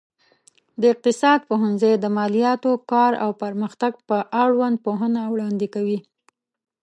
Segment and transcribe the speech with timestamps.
[0.81, 5.99] د اقتصاد پوهنځی د مالياتو، کار او پرمختګ په اړوند پوهنه وړاندې کوي.